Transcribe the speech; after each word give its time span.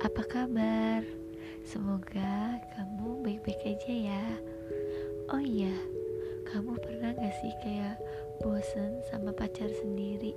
apa 0.00 0.24
kabar? 0.24 1.04
Semoga 1.60 2.56
kamu 2.72 3.20
baik-baik 3.20 3.76
aja 3.76 3.92
ya. 3.92 4.24
Oh 5.28 5.36
iya, 5.36 5.76
kamu 6.48 6.80
pernah 6.80 7.12
gak 7.12 7.36
sih 7.44 7.52
kayak 7.60 8.00
bosen 8.40 9.04
sama 9.12 9.36
pacar 9.36 9.68
sendiri? 9.68 10.32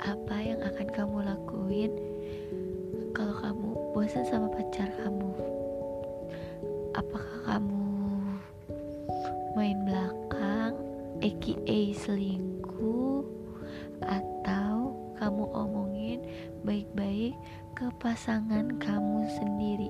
Apa 0.00 0.32
yang 0.40 0.64
akan 0.64 0.88
kamu 0.96 1.28
lakuin 1.28 1.92
kalau 3.12 3.36
kamu 3.44 3.68
bosen 3.92 4.24
sama 4.24 4.48
pacar 4.48 4.88
kamu? 5.04 5.28
Apakah 6.96 7.52
kamu 7.52 7.84
main 9.52 9.76
belakang, 9.84 10.72
aka 11.20 11.76
selingkuh, 12.00 13.28
atau 14.00 14.37
baik-baik 16.68 17.32
ke 17.72 17.88
pasangan 17.96 18.76
kamu 18.76 19.24
sendiri? 19.40 19.88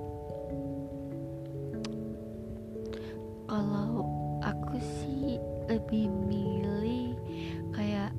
Kalau 3.50 4.06
aku 4.46 4.78
sih 4.78 5.42
lebih 5.66 6.06
milih 6.30 7.18
kayak 7.74 8.14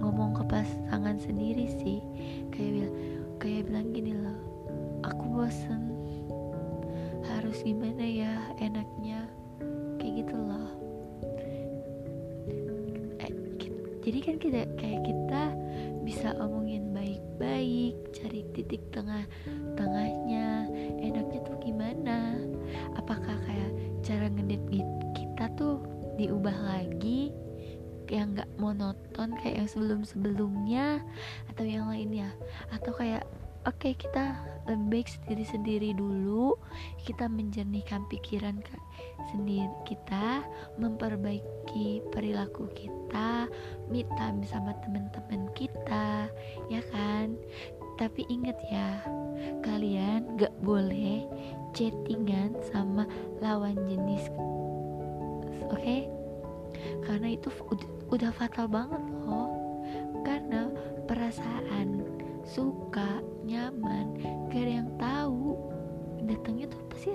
ngomong 0.00 0.32
ke 0.32 0.48
pasangan 0.48 1.20
sendiri 1.20 1.68
sih. 1.84 2.00
Kayak 2.48 2.72
bilang 2.72 2.94
kayak 3.36 3.62
bilang 3.68 3.86
gini 3.92 4.16
loh 4.16 4.40
aku 5.04 5.24
bosen 5.36 5.92
harus 7.28 7.60
gimana 7.60 8.00
ya 8.00 8.32
enaknya? 8.64 9.28
Kayak 10.00 10.24
gitu 10.24 10.36
loh. 10.40 10.72
Eh, 13.20 13.32
jadi 14.08 14.18
kan 14.24 14.36
kita 14.40 14.60
kayak 14.80 15.04
kita 15.04 15.42
bisa 16.00 16.32
omongin 16.40 16.69
baik-baik 17.40 17.96
cari 18.12 18.44
titik 18.52 18.84
tengah 18.92 19.24
tengahnya 19.72 20.68
enaknya 21.00 21.40
tuh 21.48 21.56
gimana? 21.64 22.36
Apakah 23.00 23.32
kayak 23.48 23.72
cara 24.04 24.28
ngedit 24.28 24.60
kita 25.16 25.48
tuh 25.56 25.80
diubah 26.20 26.52
lagi 26.52 27.32
yang 28.12 28.36
nggak 28.36 28.50
monoton 28.60 29.32
kayak 29.40 29.64
yang 29.64 29.68
sebelum-sebelumnya 29.72 31.00
atau 31.48 31.64
yang 31.64 31.88
lainnya? 31.88 32.28
Atau 32.76 32.92
kayak 32.92 33.24
oke 33.64 33.76
okay, 33.76 33.92
kita 33.96 34.36
lebih 34.68 35.00
baik 35.00 35.08
sendiri-sendiri 35.08 35.96
dulu 35.96 36.56
kita 37.04 37.28
menjernihkan 37.28 38.04
pikiran 38.08 38.56
ke 38.60 38.76
sendiri 39.32 39.68
kita 39.84 40.44
memperbaiki 40.80 42.00
perilaku 42.08 42.68
kita 42.72 43.48
meet 43.92 44.08
time 44.16 44.40
sama 44.48 44.72
teman-teman 44.80 45.44
kita 45.52 46.28
ya 46.72 46.80
kan 46.88 47.09
tapi 48.00 48.24
inget 48.32 48.56
ya 48.72 49.04
kalian 49.60 50.40
gak 50.40 50.56
boleh 50.64 51.28
chattingan 51.76 52.56
sama 52.72 53.04
lawan 53.44 53.76
jenis 53.84 54.32
oke? 55.68 55.76
Okay? 55.76 56.08
karena 57.04 57.34
itu 57.34 57.48
udah 58.10 58.30
fatal 58.34 58.66
banget 58.70 59.02
loh. 59.26 59.50
Karena 60.22 60.68
perasaan 61.08 62.04
suka 62.44 63.24
nyaman 63.46 64.20
gak 64.52 64.62
ada 64.62 64.72
yang 64.84 64.90
tahu 65.00 65.56
datangnya 66.26 66.68
tuh 66.68 66.82
pasti 66.92 67.10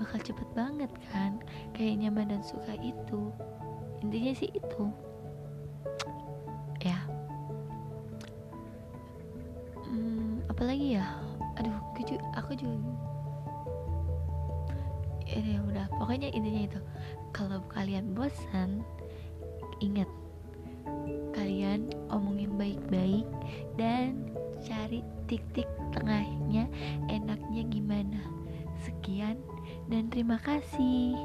bakal 0.00 0.18
cepet 0.24 0.48
banget 0.56 0.90
kan 1.12 1.38
kayak 1.76 2.00
nyaman 2.00 2.32
dan 2.32 2.42
suka 2.42 2.74
itu. 2.80 3.30
Intinya 4.02 4.32
sih 4.34 4.50
itu 4.50 4.84
apalagi 10.76 11.00
ya? 11.00 11.08
Aduh 11.56 11.72
aku 11.72 12.00
juga, 12.04 12.24
aku 12.36 12.52
juga 12.52 12.76
ini 15.24 15.56
udah. 15.72 15.88
Pokoknya 15.96 16.28
intinya 16.36 16.62
itu 16.68 16.80
kalau 17.32 17.64
kalian 17.72 18.12
bosan 18.12 18.84
ingat 19.80 20.08
kalian 21.32 21.88
omongin 22.12 22.52
baik-baik 22.60 23.24
dan 23.80 24.28
cari 24.68 25.00
titik 25.24 25.64
tengahnya 25.96 26.68
enaknya 27.08 27.64
gimana. 27.72 28.20
Sekian 28.84 29.40
dan 29.88 30.12
terima 30.12 30.36
kasih 30.44 31.16